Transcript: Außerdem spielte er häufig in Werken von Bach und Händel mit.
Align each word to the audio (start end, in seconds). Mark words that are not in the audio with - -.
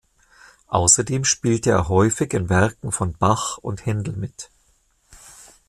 Außerdem 0.69 1.23
spielte 1.25 1.69
er 1.69 1.87
häufig 1.87 2.33
in 2.33 2.49
Werken 2.49 2.91
von 2.91 3.13
Bach 3.13 3.59
und 3.59 3.85
Händel 3.85 4.15
mit. 4.15 4.49